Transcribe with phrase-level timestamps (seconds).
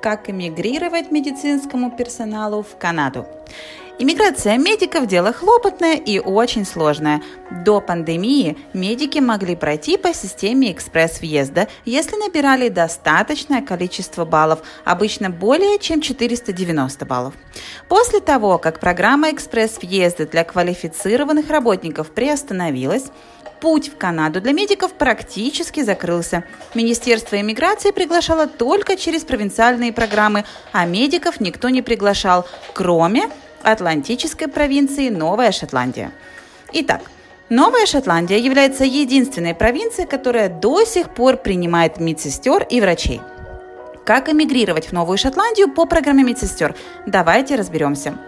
[0.00, 3.26] как эмигрировать медицинскому персоналу в Канаду.
[4.00, 7.20] Иммиграция медиков– дело хлопотное и очень сложное.
[7.50, 15.80] До пандемии медики могли пройти по системе экспресс-въезда, если набирали достаточное количество баллов, обычно более
[15.80, 17.34] чем 490 баллов.
[17.88, 23.06] После того, как программа экспресс-въезда для квалифицированных работников приостановилась,
[23.60, 26.44] Путь в Канаду для медиков практически закрылся.
[26.74, 33.28] Министерство иммиграции приглашало только через провинциальные программы, а медиков никто не приглашал, кроме
[33.62, 36.12] Атлантической провинции Новая Шотландия.
[36.72, 37.02] Итак,
[37.48, 43.20] Новая Шотландия является единственной провинцией, которая до сих пор принимает медсестер и врачей.
[44.04, 46.74] Как эмигрировать в Новую Шотландию по программе медсестер?
[47.06, 48.18] Давайте разберемся.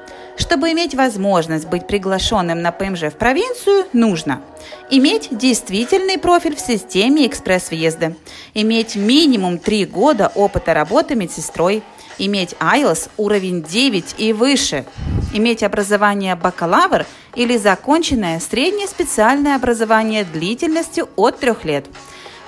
[0.40, 4.40] Чтобы иметь возможность быть приглашенным на ПМЖ в провинцию, нужно
[4.88, 8.16] иметь действительный профиль в системе экспресс-въезда,
[8.54, 11.82] иметь минимум 3 года опыта работы медсестрой,
[12.16, 14.86] иметь IELTS уровень 9 и выше,
[15.34, 21.84] иметь образование бакалавр или законченное среднее специальное образование длительностью от 3 лет–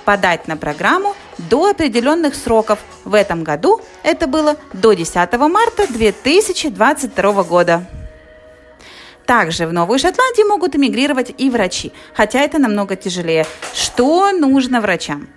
[0.03, 2.79] подать на программу до определенных сроков.
[3.03, 7.85] В этом году это было до 10 марта 2022 года.
[9.25, 13.45] Также в Новую Шотландию могут эмигрировать и врачи, хотя это намного тяжелее.
[13.73, 15.27] Что нужно врачам?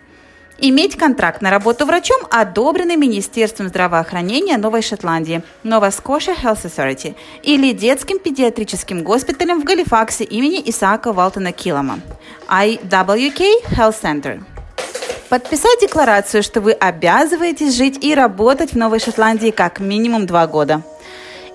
[0.59, 7.73] Иметь контракт на работу врачом, одобренный Министерством здравоохранения Новой Шотландии, Nova Scotia Health Authority, или
[7.73, 12.01] детским педиатрическим госпиталем в Галифаксе имени Исаака Валтона Килома,
[12.49, 14.56] IWK Health Center.
[15.29, 20.83] Подписать декларацию, что вы обязываетесь жить и работать в Новой Шотландии как минимум два года.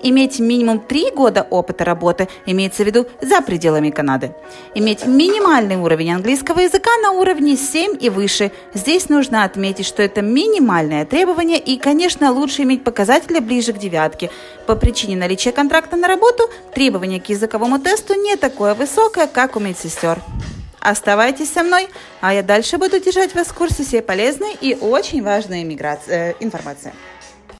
[0.02, 4.34] Иметь минимум три года опыта работы имеется в виду за пределами Канады.
[4.74, 8.50] Иметь минимальный уровень английского языка на уровне 7 и выше.
[8.74, 14.30] Здесь нужно отметить, что это минимальное требование и, конечно, лучше иметь показатели ближе к девятке.
[14.66, 19.60] По причине наличия контракта на работу требование к языковому тесту не такое высокое, как у
[19.60, 20.18] медсестер.
[20.82, 21.88] Оставайтесь со мной,
[22.20, 25.62] а я дальше буду держать вас в курсе всей полезной и очень важной
[26.08, 26.92] э, информации.